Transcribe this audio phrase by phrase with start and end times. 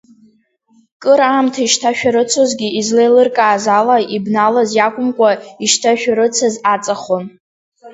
[1.01, 5.29] Кыр аамҭа ишьҭашәарыцозгьы излеилыркааз ала, ибналаз иакәымкәа
[5.63, 7.23] ишьҭашәарыцаз аҵахон.